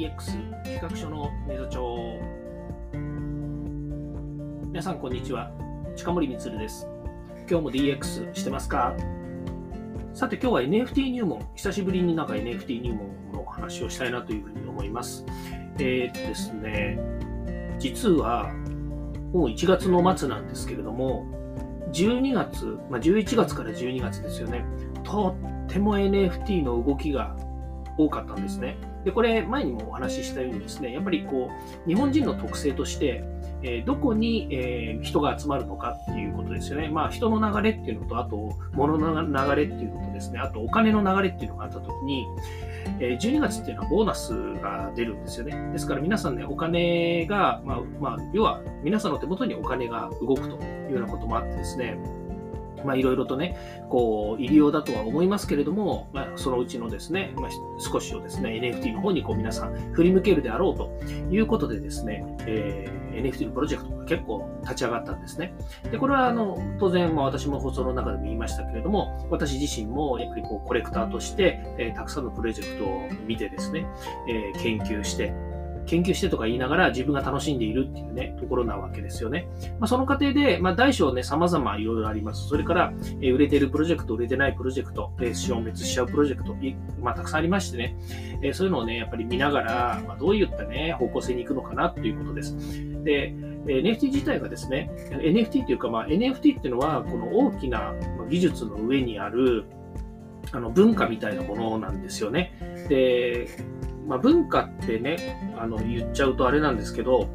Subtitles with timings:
[0.00, 2.18] DX 企画書のネタ帳。
[4.68, 5.52] 皆さんこんにちは。
[5.94, 6.88] 近森光です。
[7.46, 8.96] 今日も DX してますか？
[10.14, 11.46] さて今日は NFT 入門。
[11.54, 15.26] 久しぶりになんか NFT 入門の話をしたいなというふうに思います。
[15.78, 16.98] えー、っとですね
[17.78, 18.54] 実は
[19.34, 21.26] もう1月の末なんですけれども
[21.92, 24.64] 12月、まあ、11月から12月ですよね。
[25.04, 25.36] と
[25.66, 27.36] っても NFT の動きが
[28.04, 28.76] 多かったんですね。
[29.04, 31.50] で、これ前にもお話ししたようにですね、やっぱりこ
[31.86, 33.24] う、日本人の特性として、
[33.62, 36.88] えー、どこに、えー、人が集まるのかっていうことですよね。
[36.88, 42.26] まあ人の流れっていうのと、あと物の流れっていうのとですね、あとお金の流れっていうのがあったときに、
[43.00, 45.72] えー、12月っていうのはボーナスが出るんですよね。
[45.72, 51.98] ですから皆さんね、お金が、まあ、まあ、要は皆さんの手元にお金が動くというようなこともあってですね、
[52.84, 53.56] まあ、いろいろとね、
[53.88, 60.90] こう、入り用だとは思いますけれども、まあ、そのうちのですね、まあ、少しをですね、NFT の方にこう皆さん振り向けるであろうと
[61.30, 65.54] いうことでですね、えー、NFT のプロジェクトが結構立ち上がったんですね。
[65.90, 73.86] で、これはあの、当然、まあ、私も放送の中でも言いましたけれども、私自身もやっぱりこう、コレクターとして、えー、たくさんのプロジェクトを見てですね、
[74.28, 75.32] えー、研究して、
[75.86, 79.48] 研究してとか言いながら自分が楽しんでいるっていうね、ところなわけですよね。
[79.78, 82.48] まあ、その過程で、まあ、大小ね、様々いろいろあります。
[82.48, 86.56] それから、えー、売れてるプロジェクト、売れてないプロジェクト、えー、消滅しちゃうプロジェクト、
[87.00, 87.96] まあ、たくさんありましてね、
[88.42, 92.56] えー、そういうのをね、やっぱり見ながら、まあ、どういったね、方向性に行くのかなということです。
[93.04, 93.32] で、
[93.66, 97.94] NFT 自体がですね、NFT というか、まあ、NFT っていうのは、この大きな
[98.28, 99.64] 技術の上にある、
[100.52, 102.86] あの文化みたいなものなんですよね。
[102.88, 103.48] で、
[104.10, 107.28] まあ、文化ってね、あの言っちゃうとあれなんですけど、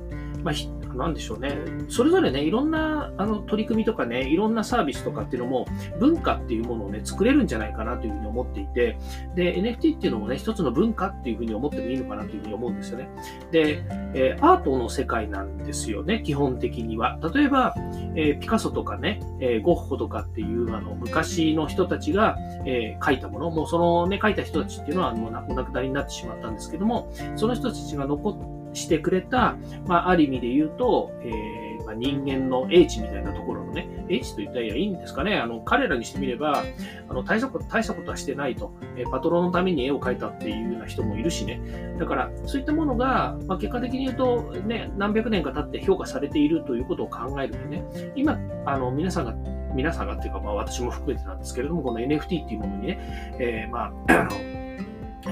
[0.43, 0.53] まあ、
[0.95, 1.57] なんでしょうね、
[1.89, 5.65] それぞれね、いろんなあの取り組みとかね、いろんなサービスとかっていうのも、
[5.99, 8.97] 文化っていうものをね、作れるんじゃないかなというふうに思っていて、
[9.35, 13.09] で、NFT っていうのもね、一つの文化っていうふうに思ってもいいのかなというふうに思うんですよね。
[13.51, 17.19] で、えー、アートの世界なんですよね、基本的には。
[17.33, 17.75] 例えば、
[18.15, 36.63] えー、ピカソとかね、えー、ゴッホとかっていうあの昔の人たちが、え描いたもの、もうそのね、描いた人たちっていうのはもうお亡くなりになってしまったんですけども、その人たちが残ってしてくれた、まあ、ある意味で言うと、えー、まあ、人間の英知みたいなところのね、英知と言ったらいいんですかね、あの、彼らにしてみれば、
[37.09, 41.59] あの、大したこと、大したことはしてないと、えー、パトロンのために絵を描いたっていうような人もいるしね、
[41.99, 47.83] だから、そういったものが、まあ、結果的に言うと、ね、何百年か経って評価されているということを考えるとね、
[48.15, 49.35] 今、あの、皆さんが
[49.75, 54.29] 皆さんがっていうか、まあ私も含めてなんですけれども、この NFT っていうものにね、えー、まあ、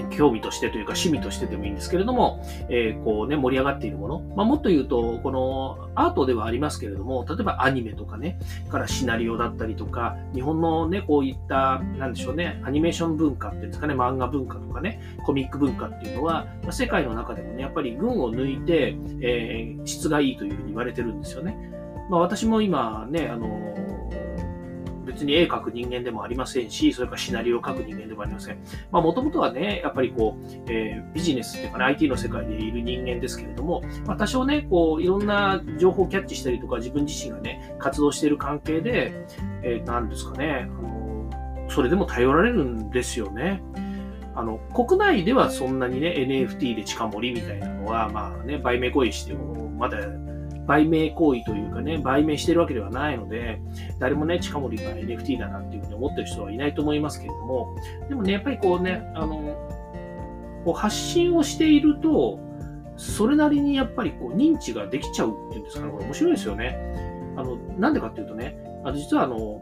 [0.10, 4.20] 興味としてというか趣味としてでもいいんですけれども、えー、こうね、盛り上がっているもの。
[4.36, 8.40] まあ、もっと言うと、このアートではありますけれども、例えばアニメとかね、
[8.70, 21.72] からシナリオだったりとか、日本のね、こういった、なんでしょうね、アニメーション文化っていうんですかね、漫画文化とかね、コミック文化っていうのは、まあ、世界の中でもね、やっぱり群を抜いて、えー、質がいいというふうに言われてるんですよね。
[22.10, 23.73] まあ、私も今ね、あの
[25.06, 28.58] 別に絵描く人間でもありませんし、それからシナリオを書く人間でもありません。
[28.92, 39.26] まあ、もともとはね、やっぱりこう、えー、ビジネスっていうかね、IT の世界でいる人間ですけれども、まあ、多少ね、こう、いろんな情報をキャッチしたりとか、自分自身がね、活動している関係で、
[39.64, 41.30] えー、なんですかね、あの、
[41.70, 43.62] それでも頼られるんですよね。
[44.36, 49.98] あの、国内ではそんなにね、NFT で近森みたいなのは、まあね、売名行為しても、まだ
[50.66, 53.60] 売名行為というかね、売名してるわけではないので、
[54.00, 57.76] 誰もね、近森が NFT だなっていうふうに思ってる人はいないと思いますけれども、
[58.08, 59.36] でもね、やっぱりこうね、あの、
[60.64, 62.40] こう発信をしていると、
[62.96, 66.78] それなりにやっぱりこう認知ができちゃうっていうんですかね、これ面白いですよね。
[67.36, 69.62] あの、なんでかっていうとね、あの実はあの、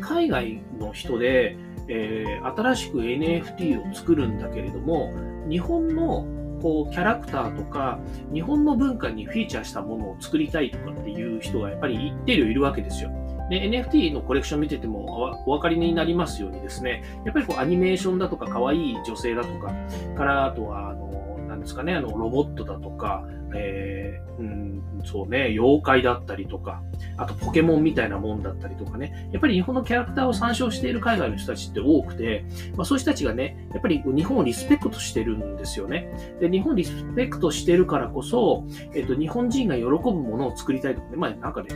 [0.00, 1.56] 海外の人で、
[1.88, 5.12] えー、新しく NFT を作るんだけれども、
[5.48, 6.26] 日本の
[6.62, 7.98] こうキャラクターとか
[8.32, 13.10] 日本の文化にフィーチャーしたものを作りたいとかっていう人がやっぱり一定量いるわけですよ。
[13.50, 19.74] で、NFT のコレクション見ててもお分かりになりますようにですね、やっぱりこうアニメーションだとか可愛い女性だとか、
[20.16, 21.12] からあとはあの
[21.52, 26.82] なんですかね、あの、ロボットだとか、えー、うん、そうね、妖怪だったりとか、
[27.16, 32.44] あとポケモンみたいなもんだったりとかね、やっぱり日本のキャラクターを参照している海外の人たちって多くて、
[32.76, 36.36] まあ、そういう人たちがね、やっぱり日本をリスペクトしてるんですよね。
[36.40, 38.64] で、日本をリスペクトしてるからこそ、
[38.94, 41.68] えっと、日本人が喜ぶものを作りたいとかね、まあ、なんかね、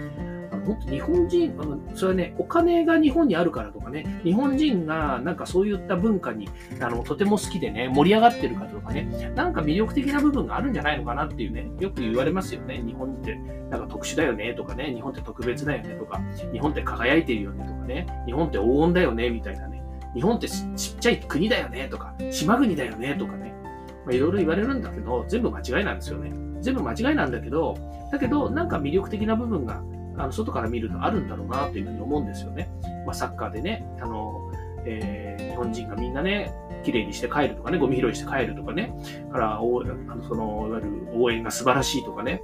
[0.66, 1.54] 本当日本人、
[1.94, 6.48] それはね、お金が日本にあるからとかね、日本人がなんかそういった文化に
[6.80, 12.82] あのとても好きでね、盛り上がってるかとかね、なんか魅力的な部分があるんじゃないのかなっていうね、よく言われますよね。
[12.84, 13.36] 日本って
[13.70, 16.20] なんか特殊だよねとかね、日本って特別だよねとか、
[16.52, 19.82] 日本って輝いてるよねとかね、日本って黄金だよねみたいなね、
[20.14, 20.64] 日本ってち
[20.96, 23.54] っちゃい国だよねとか、島国だよねとかね、
[24.06, 26.32] まいろいろ言われるんだけど、全部間違いなんですよね。
[26.60, 27.76] 全部間違いなんだけど、
[28.10, 29.82] だけど、なんか魅力的な部分が、
[30.18, 32.68] あの外から見るとあるんだろうなというふうに思うんですよね。
[33.04, 34.50] まあ、サッカーでね、あの、
[34.84, 36.52] えー、日本人がみんなね、
[36.84, 38.94] 綺麗にして帰るとかね、ゴミ拾いして帰るとかね、
[39.32, 42.42] からおあのそのいわゆる応援が素晴らしいとかね、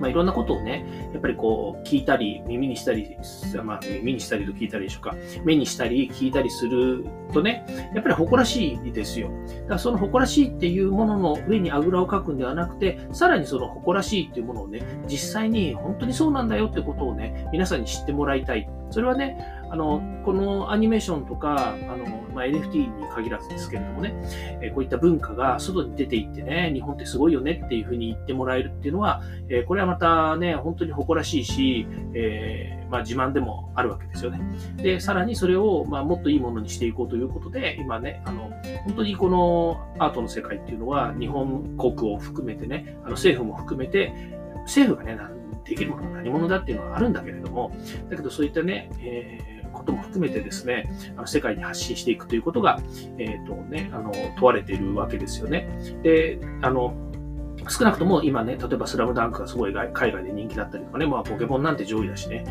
[0.00, 3.16] まあ、いろんなことをね、やっぱりこう聞いたり、耳にしたり、
[3.64, 5.14] まあ、耳にしたりと聞いたりでしょうか、
[5.44, 7.64] 目にしたり聞いたりするとね、
[7.94, 9.30] やっぱり誇らしいですよ。
[9.62, 18.68] だからその誇らしいっていうものの上にあぐらをかくんではなくて、さらにその誇らしいっていうものをね、実際に本当にそうなんだよってことをね、皆さんに知ってもらいたい。
[18.90, 19.38] それはね、
[19.76, 24.14] あの、このアニメーションとか、あの、まあ、NFT に限らずですけれどもね、
[24.62, 29.20] えこういった文化が外に出ていってね、日本ってすごいよねっていうふうに言ってもらえるっていうのは、
[29.50, 34.40] えこれはまたね、本当に誇らしいし、えー、まあ、自慢でもあるわけですよね。
[34.78, 38.50] で、さらにそれを、まあ、もっといいものにしていこうということで、今ね、あの、
[38.86, 44.14] 本当にこのアートの世界っていうのは、日本国を含めてね、あの政府も含めて、
[44.62, 45.20] 政府がね、
[45.64, 47.76] できるものは何者だっていうのはあるんだけれども、
[48.08, 52.80] だけどそういったね、えーことも含めてですね、あの世界に発信していくということが、
[53.18, 55.68] えっ、ー、とね、あの、問われているわけですよね。
[56.02, 56.94] で、あの、
[57.68, 62.44] 少なくとも今ね、例えばスラムダンクがすごい海外で人気だったりとかね、まあポケモンなんて上位だしね、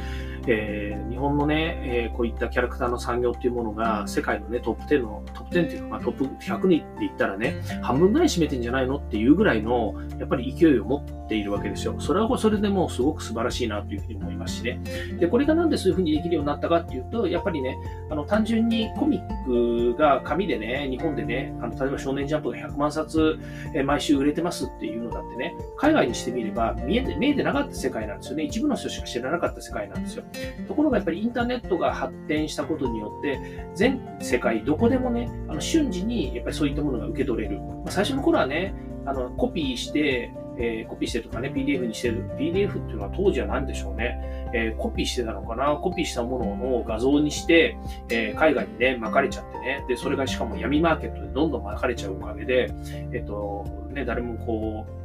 [0.47, 11.95] えー、日本のね、えー、こういったキャラクターの産業っていうものが世界のね、トップ10の、トップ10っていうか、まあ、トップ100人って言ったらね、半分ぐらい占めてんじゃないのっていうぐらいの、やっぱり勢いを持ってているわけですよ。
[11.99, 14.79] それはそれでもうすごく素晴らしいなというふうに思いますしね。
[15.19, 17.77] で、これがなんでそういうふうにできるようになったかっていうと、やっぱりね、
[18.09, 19.45] あの、単純にコミッ
[19.93, 23.39] クが紙でね、日本でね、あの、例えば少年ジャンプが100万冊、
[23.73, 28.43] え毎週売れてますっていうのだってね、海外にしてみれば見えて、見えてなかった世界なんですよね。
[28.43, 30.23] 一部の人しか知らなかった世界なんですよ。
[30.67, 33.39] ところがやっぱりインターネットが発展したことによって、
[33.73, 37.59] 全世界どこでもね、あの瞬時にやっぱりそういったものが受け取れる。
[37.59, 38.73] まあ、最初の頃はね、
[39.05, 42.29] あのコピーして、えー、コピーしてとかね、PDF にしてる。
[42.37, 44.49] PDF っていうのは当時は何でしょうね。
[44.53, 45.75] えー、コピーしてたのかな？
[45.75, 47.77] コピーしたものを画像にして、
[48.09, 49.83] えー、海外にね、巻かれちゃってね。
[49.87, 52.73] で、それがしかも闇マーケットでどんどん巻かれちゃうおかげで、
[53.11, 55.04] えっと、ね、誰もこう、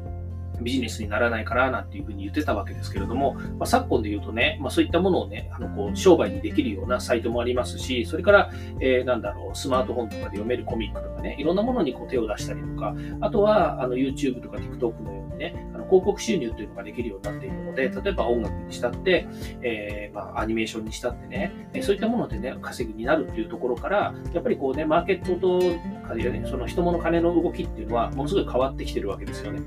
[0.63, 19.27] ビジネスにならないからなんていうふうに言ってたわけですけれども、まあ、昨今で言うとね、まあ、そういったものをね、あのこう商売にできるようなサイトもありますし、それから、えー、なんだろう、スマートフォンとかで読めるコミックとかね、いろんなものにこう手を出したりとか、あとはあの YouTube とか TikTok のようにね、あの広告収入というのができるようになっているので、例えば音楽にしたって、
[19.63, 25.61] えー、まあ、アニメーションにしたってね、そういったものでね、稼ぎになるっていうところから、やっぱりこうね、マーケットと
[26.07, 29.61] かでね、その人物金の動きっていうのは、ものすごい変わってきてるわけですよね。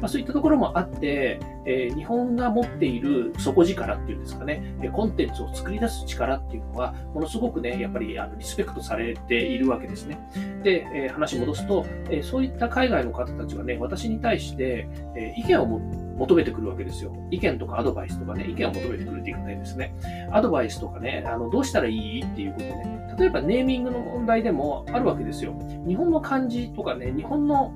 [0.00, 10.18] まあ、そういったところもあって、えー、日本が持っている底力っていうんですかね、コンテンツを作り出す力っていうのは、ものすごくね、やっぱりあのリスペクトされているわけですね。
[10.62, 17.12] で、えー、話戻すと、えー、そういった海外の方たちがね、私に対して、え意見を求めてくるわけですよ。
[17.30, 19.94] 意見とかアドバイスとかね、意見を求めてくるっていうかねですね。
[20.32, 23.16] アドバイスとかね、あのどうしたらいいっていうことね。
[23.18, 25.54] 例えばネーミングの問題でもあるわけですよ。
[25.86, 27.74] 日本の漢字とかね、日本の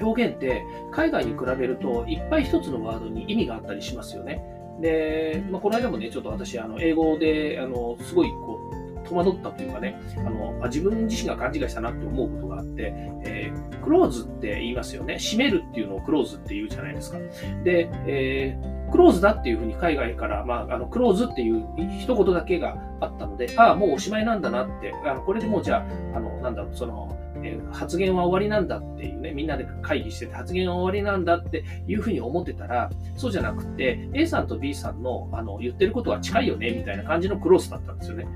[0.00, 4.42] 表現って海外に比べるといっぱい一つのワードに意味があったりしますよね。
[4.80, 12.92] で、まあ、この間もね、ちょっと私、あの英語であのすごいこう戸惑ったというかね、あのまあ、自分自身が勘違いしたなって思うことがあって、
[13.24, 15.18] えー、クローズって言いますよね。
[15.18, 17.18] 閉めるっていうのをクローズって言うじゃないですか。
[17.64, 21.64] で、えー、クローズだっていうふうに海外から、まあ、あのクローズっていう
[22.00, 38.26] 一言だけがあったので、ああ、もうおしまいなんだなって、あのこれでもうじゃあ、あのなんだろう、その、え発言は終わりなんだっていうね、みんなで会議してて発言は終わりなんだっていうふうに思ってたら、そうじゃなくて、A さんと B さんのあの言ってることは近いよね、みたいな感じのクロスだったんですよね。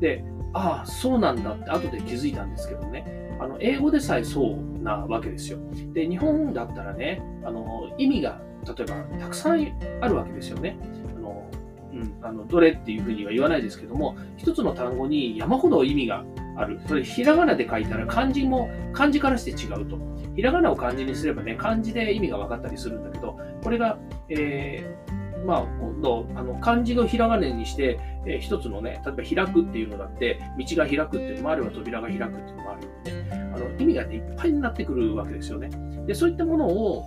[0.00, 3.20] で、ああ、そうなんだって後で気づいたんですけどね。
[3.40, 5.58] あの英語でさえそうなわけですよ。
[5.94, 9.66] で、日本だったらね、あの意味が例えばたくさん
[10.00, 10.76] あるわけですよね。
[11.16, 11.50] あの
[11.92, 16.24] うん、あのどれっていうふうには言わないですけども、一つの単語に山ほど意味が
[16.56, 16.80] ある。
[16.86, 19.98] それ、ひらがなで書いたら漢字も漢字からして違うと。
[20.36, 23.98] ひらがなを漢字にすればね、漢字で意味が分かったりするんだけど、これが、
[24.28, 35.70] えー、まあ、今度、あの漢字のひらがなにして、えー、一つのね、例えば開くっていうのだって、道が開くっていうのもあれば扉が開くっていうのもあるので、あの意味がね、いっぱいになってくるわけですよね。
[36.06, 37.04] で、そういったものを、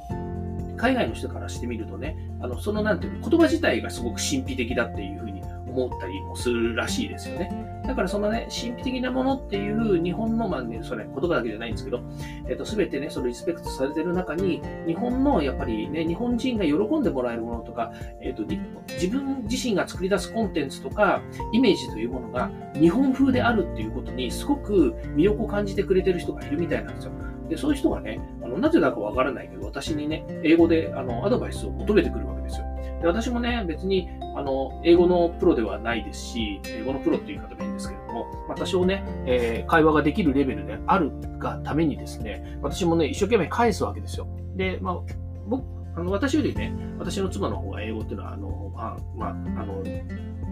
[0.78, 5.42] 海外の人からしてみるとね、あのそのなんていうの、言葉自体がすごく神秘的だっていうふうに
[5.74, 7.82] 思ったりもするらしいですよね。
[7.86, 12.02] だからそのね、神秘的なものっていう日本の、まあね、それ言葉だけじゃないんですけど、
[12.48, 27.12] えっ、と、すべてね、そのリスペクトされてる中に、日本のやっぱりね、日本人が喜んでもらえるものとか、えっ、と、自分自身が作り出すコンテンツとか、イメージというものが日本風であるっていうことに、すごく魅力を感じてくれてる人がいるみたいなんですよ。
[27.50, 28.22] で、そういう人がね、
[28.54, 32.66] のなぜだかわからないけど、私にね、英語であのアドバイスを求めてくるわけですよ。
[33.02, 44.28] で私もね、別にあの英語のプロではないですし、英語のプロっていう言い方もいいんですけれども、まあ、多少ね、えー、会話ができるレベルであるがためにですね、私もね、一生懸命返すわけですよ。
[44.56, 45.00] で、まあ、
[45.48, 45.64] 僕、
[45.96, 49.30] あの私よりね、私の妻の方が英語っていうのは、あの、まあ、まあ、
[49.62, 49.84] あの、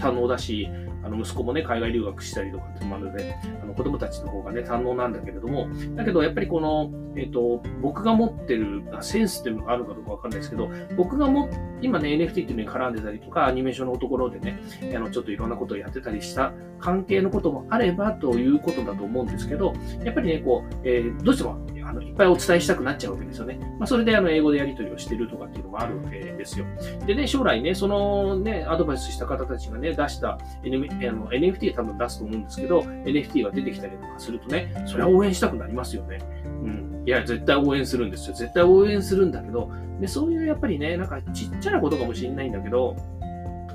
[0.02, 0.68] 堪能だし、
[1.04, 11.50] あの息子もね、海外留学したりとかってもあるので、あの子供たちの方がね、堪能なんだけれども、だけどやっぱりこの、えっ、ー、と、僕が持ってるセンスっていうのがあるかどうかわかんないですけど、僕がも、
[11.82, 14.60] 今ね、NFT っていうのに絡んでたりとか、アニメーションのところでね、
[14.96, 21.60] あの、ちょっといろんなことをやってたりした関係のこともあればということだと思うんですけど、やっぱりね、こう、えー、どうしても
[21.92, 23.60] あのいっぱいお伝えしたくなっちゃうわけですよね。
[23.78, 26.66] まあ、それであの英語でやり取りをしてるとかっていうのもあるわけですよ。
[27.06, 36.20] でね、将来ね、そのね、アドバイスした方たちがね、出した、N、あの NFT 多分出すと思うんですけど、NFT が出てきたりとかするとね、それは応援したくなりますよね。
[36.46, 37.04] うん。
[37.06, 38.36] いや、絶対応援するんですよ。
[38.36, 39.70] 絶対応援するんだけど、
[40.00, 42.96] でそういうやっぱりね、なんかちっちゃなことかもしれないんだけど、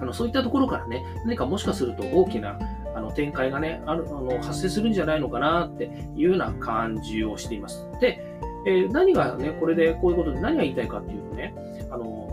[0.00, 2.58] あのそういったところからね、何かもしかすると大きな
[2.94, 5.84] あの展開がねあるあの発生するんじゃないのかなって
[6.16, 7.86] いうような感じをしています。
[8.00, 8.20] で、
[8.66, 11.54] えー、何がね、これでこういうことで何が言いたいかっていうとね、
[11.90, 12.26] あの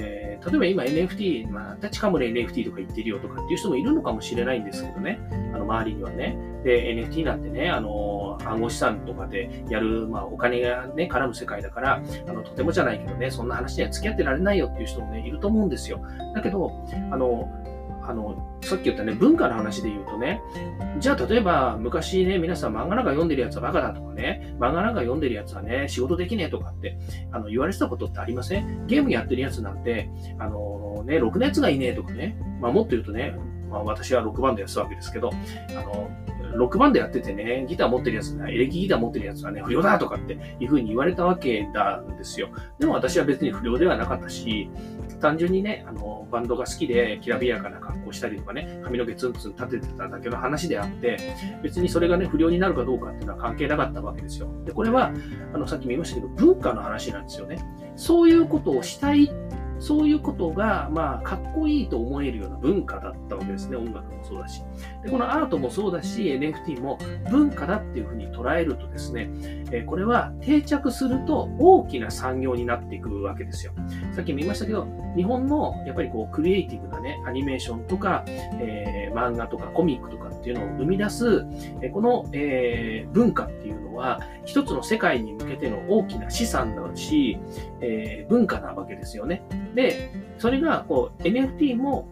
[0.00, 5.18] えー、例えば今 NFT、まあ、近くで NFT とか言ってるよとかっていう人もいるのかもしれないんですけどね、
[5.54, 6.36] あの周りにはね。
[6.64, 16.00] で、NFT なんてね、あの暗号資産とかでやる、まあ、お金がね、絡む世界だから、あのとてもじゃないけどね、そんな話には付き合ってられないよっていう人もね、いると思うんですよ。
[16.34, 16.70] だけど、
[17.10, 17.48] あの、
[18.08, 20.40] あの、さっき言ったね、文化の話で言うとね、
[20.98, 26.98] じゃあ例えば昔ね、皆さん漫画なんか読んでるやつはバカだとかね、漫画なんか読んでるやつはね、仕事できねえとかって
[27.32, 28.86] あの言われてたことってありません？
[28.86, 33.36] ゲームやってるやつなんて、あのね、ろくなやつがいねえとかね、まあもっと言うとね、
[33.70, 36.08] まあ私は6番でやってたわけですけど、あの、
[36.54, 42.48] ロックバンドやっててね、ギター持ってるやつエレキギター持ってるやつはね、不良だとかっていうふうに言われたわけなんですよ。
[42.78, 44.70] でも私は別に不良ではなかったし、
[45.20, 51.18] 単純にね、あの、バンドが好きで、きらびやかな格好したりとかね、髪の毛ツンツン立ててただけの話であって、
[51.62, 54.48] 別にそれがね、不良になるかどうかっていうのは関係なかったわけですよ。
[54.64, 55.12] で、これは、
[55.52, 57.58] あの、さっきも言いましたけど、文化の話なんですよね。
[57.96, 59.30] そういうことをしたい
[59.80, 63.76] そういうことが、まあ、かっこいいと思えるような文化だったわけですね。
[63.76, 64.62] 音楽もそうだし。
[65.04, 66.98] で、このアートもそうだし、NFT も
[67.30, 69.30] 文化だっていうふうに捉えるとですね、
[69.72, 73.72] えこれは定着すると大きな産業になっていくわけですよ。
[74.12, 81.44] さっきも言いましたけど、日本のやっぱりこう、クリエイティブなね、アニメーションとか、えー、漫画とかコミックとかっていうのを生み出す、
[81.92, 87.38] この、えー、文化っていうのは、一つの世界に向けての大きな資産だし、
[87.80, 89.42] えー、文化なわけですよね。
[89.74, 92.08] で、それがこう NFT も、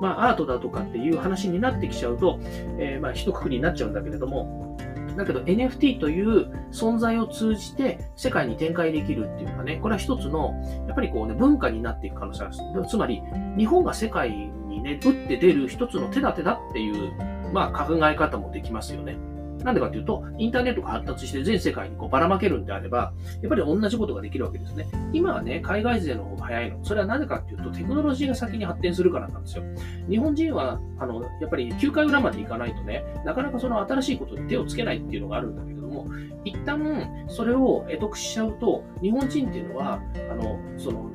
[0.00, 2.38] まあ、アートだとかっていう話になってきちゃうと、
[2.78, 4.76] えー、まあ一括りになっちゃうんだけれども、
[5.16, 10.54] だけど NFT という存在を通じて世界に展開できるっていうかね、これは一つの、
[10.86, 12.86] やっぱりこうね、文化になっていく可能性がある。
[12.86, 13.22] つまり、
[13.56, 14.50] 日本が世界
[14.84, 17.12] ね、打って出る一つの手立てだっていう、
[17.52, 19.16] まあ考え方もできますよね。
[19.64, 24.86] なんでかっていうと、インターネットが発達して全世界にこうばらまけるんであれば、やっぱり同じことができるわけですね。
[25.14, 26.84] 今はね、海外勢の方が早いの。
[26.84, 29.64] それはなぜかっていうと、テクノロジーが先に発展するからなんですよ。
[30.10, 36.08] 日本人は、あの、やっぱり9回裏まで行かないとね、なかなかその新しいことに手をつけないっていうのがあるんだけれども、
[36.44, 41.10] 一旦それを得得しちゃうと、日本人っていうのは、あの、その、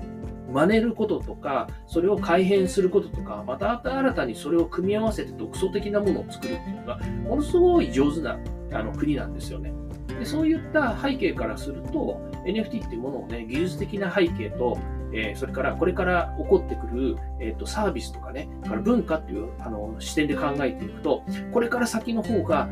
[0.51, 8.37] 真似ることとか、それを改変することとか、また新たにそれを組み合わせて独創的なものを作るっていうのが、ものすごい上手な
[8.71, 9.73] あの国なんですよね。
[10.19, 14.77] でそういった背景からすると、NFT っていうものをね、技術的な背景と、
[15.13, 22.69] えー、それからこれから起こってくる、えーと、サービスとかね、から文化っていうあの視点で考えていくと、これから先の方が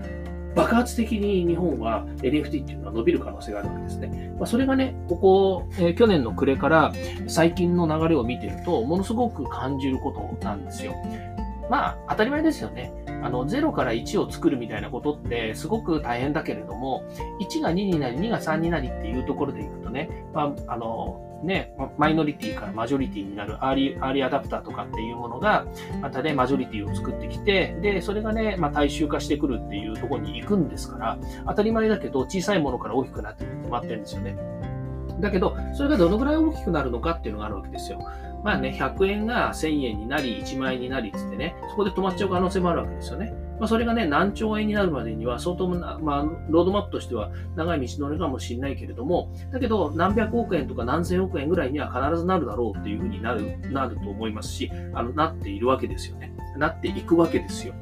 [0.57, 4.33] 爆発的に日本は NFT っていうのは伸びる可能性があるわけですね。
[4.39, 6.91] まあ、それがね、ここ、えー、去年の暮れから
[7.27, 10.95] 最近の流れを見てると、ものすごく感じることなんですよ。
[11.69, 12.91] まあ、当たり前ですよね。
[13.21, 17.03] あの、0から1を作るみたいなことってすごく大変だけれども、
[17.39, 25.65] 1が2になり、2が3になりっていうところでいくとね、まあ、あの、ね、マイノリティからマジョリティになるアーリーアーリーアダプターとかっていうものが、
[26.01, 31.17] またね、マジョリティを作ってきて、で、それがね、まあ、大衆化してくるっていうところに行くんですから、
[31.48, 34.36] 当たり前だけど、小さいものから大きくなって決まってるんですよね。
[35.20, 38.00] だけど、それがどのぐらい大きくなるのかっていうのがあるわけですよ。
[38.44, 43.34] まあね、100円が1000円になり、1万円になりっつってね、そこで止まっちゃう可能性もあるわけですよね。
[43.59, 56.33] まあ、それがね、何兆円になるまでには相当な、まあ、ロードマップとしては長い道のりかもしれないけれども、だけど何百億円とか何千億円ぐらいには必ずなるだろうっていうふうになる、なると思いますし、あの、なっているわけですよね。
[56.57, 57.73] なっていくわけですよ。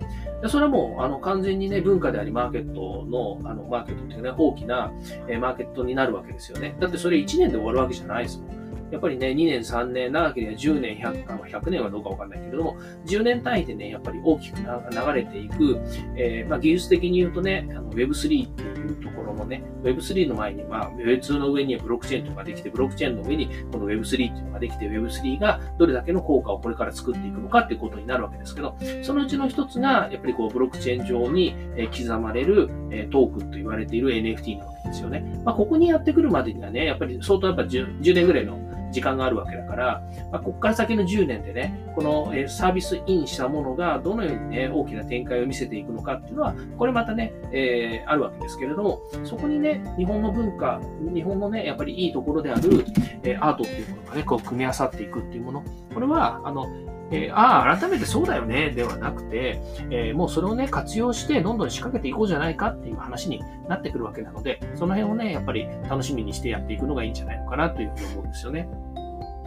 [0.48, 4.92] それはもうあの完全にね、文化であり、マーケットの、あのマーケットっていうね、大きな、
[5.28, 6.76] えマーケットになるわけですよね。
[6.80, 8.65] だってそれ1年で終わるわけじゃないですもん。
[8.92, 15.80] やっぱりね、2年、3年、長ければ10年、100, 100年はどうかわかんないけれども、10年単位でね、やっぱり大きく流れていく、
[16.18, 31.56] えー、まあ、技術的に言うとね、Web3 っていうところのね、Web3 の前に、まあ、Web2 の上にはブロックチェーンというのができて、ブロックチェーンの上にこの Web3 っていうのができて、Web3 がどれだけの効果をこれから作っていくのかっていうことになるわけですけど、そのうちの一つが、やっぱりこう、ブロックチェーン上に
[31.92, 32.68] 刻まれる
[33.12, 35.26] トークンと言われている NFT なわけですよね。
[35.44, 38.60] まあ、ここにやってくるまでにはね、やっぱり相当やっぱ 10, 10年ぐらいの
[38.96, 50.82] 時間があるわけだから、まあ、ここから先の10年でね、このサービスインしたものがどのようにね、大きな展開を見せていくのかっていうのは、これまたね、えー、あるわけですけれども、そこにね、日本の文化、
[51.14, 52.86] 日本のね、やっぱりいいところである、
[53.24, 55.64] えー、アートっていうものがね、こう組み合わさっていくっていうもの、
[55.94, 56.68] これは、あの、
[57.12, 68.68] えー、ああ、改めてそうだよね、ではなくて、えー、もうそれをね、活用して、どんどん仕掛けていこうじゃないかっていう話になってくるわけなので、その辺をね、やっぱり楽しみにしてやっていくのがいいんじゃないのかなというふうに思うんですよね。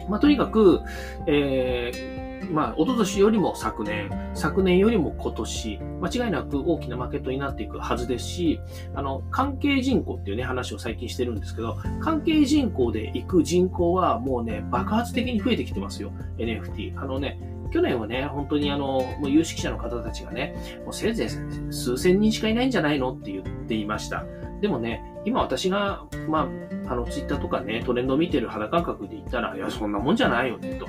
[0.07, 0.81] まあ、とにかく、
[1.27, 8.59] えー、まあ、一昨年よりも昨年、昨年よりも今年、間違いなく大きなマーケットになっていくはずですし、
[8.95, 16.99] あの、関係人口っていうね、話を最近してるんですけど、関係人口で行く人口はもうね、爆発的に増えてきてますよ、NFT。
[16.99, 17.39] あのね、
[17.71, 20.55] 去年はね、本当にあの、もう有識者の方たちがね、
[20.85, 24.25] もうせいぜい数千人しかいないんじゃないのって言っていました。
[24.61, 26.49] でもね、今私が、ま
[26.87, 30.87] あ、あの、ツイッターとかね、トレンド見てる肌感覚で言ったら、いや、そんなもんじゃないよね、と。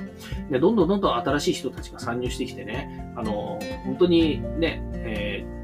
[0.49, 5.61] で、どんどんどんどん新しい人たちが参入してきてね、あの、本当にね、えー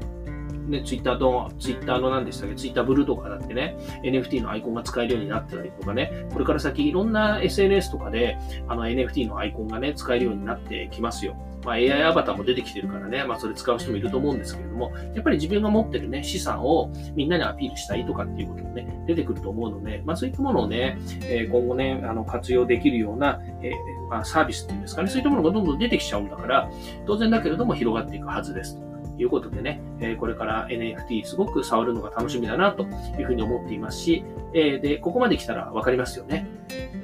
[0.68, 8.38] ね、ツイッターの、ツイッターの何でしたっけ、ツイッターブルーとかだってね、NFT のアイコンが使えるようになってたりとかね、これから先いろんな SNS とかで、
[8.68, 11.36] あの NFT のアイコンがね、使えるようになってきますよ。
[11.64, 26.70] まあ、AI アバターも出てきてるからね、まあ、それ使う人もいると思うんですけれども、やっぱり自分が持ってるね、資産をみんなにアピールしたいとかっていうこともね、出てくると思うので、まあ、そういったものをね、えー、今後ね、あの、活用できるような、えー、まあ、サービスっていうんですかね、そういったものがどんどん出てきちゃうんだから、
[27.06, 28.78] 当然だけれども広がっていくはずです。
[29.18, 32.84] ということでね、えこれから NFT すごく触るのが楽しみだなと
[33.18, 36.46] いうふうに思っていますし、えで、ここまで来たらわかりますよね。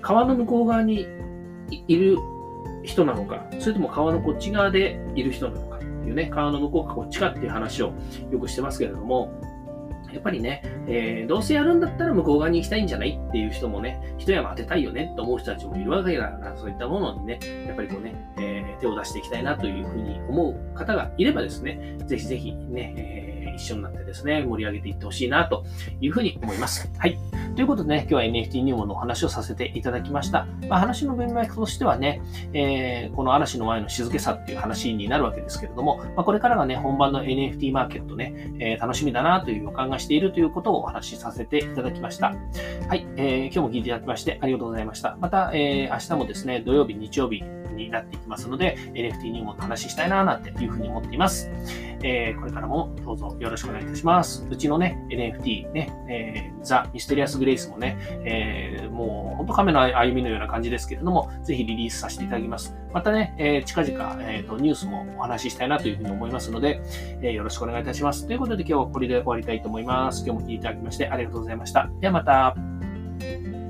[0.01, 1.09] 川の向こう側に
[1.89, 2.19] いる
[2.85, 7.93] 人なのか、それとも川のこっち側でいる人なのかっていうね、川の向こうかこっちかっていう話を
[8.31, 9.33] よくしてますけれども、
[10.13, 25.65] やっぱりね、えー、どうせやるんだったら向こう側に行きたいんじゃないっていう人もね、一山当てたいよねと思う人たちもいるわけだから、そういったものにね、やっぱりこうね、えー、手を出していきたいなというふうに思う方がいればですね、ぜひぜひね、えー、一緒になってですね、盛り上げていってほしいなと
[26.01, 26.91] いうふうに思います。
[26.99, 27.19] はい。
[27.55, 30.47] ということでね、今日は NFT 入門のお話をさせていただきました。
[30.69, 32.21] まあ、話の文脈としてはね、
[32.53, 42.35] えー、この嵐の前の静けさっていう話になるわけですけれども、まあ、これからがね、本番の NFT マーケットね、えー、楽しみだなという予感がしているということをお話しさせていただきました。
[42.89, 45.17] はい、えー、今日も聞いていただきましてありがとうございました。
[45.21, 51.51] また、えー、明日もですね、土曜日、日曜日、になっていきますので、NFT 入門の話したいななんていうふうに思っています。
[52.03, 54.47] えー、これからもどうぞよろしくお願いいたします。
[54.51, 62.77] うちのね、NFT ね、えー、ザ・ミステリアス・グレイスもね、えー、もう本当亀の歩みのような感じですけれども、ぜひリリースさせていただきます。
[62.93, 66.83] またね、えー、近々、えーと、ニュースもお話ししたいなというふうに思いますので、
[67.23, 68.27] えー、よろしくお願いいたします。
[68.27, 70.25] ということで今日はこれで終わりたいと思います。
[70.27, 71.91] 今日も聞いていただきましてありがとうございました。
[72.01, 73.64] ではまた。